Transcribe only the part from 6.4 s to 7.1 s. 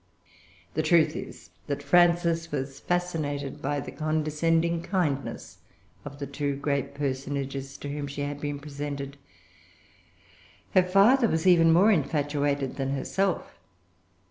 great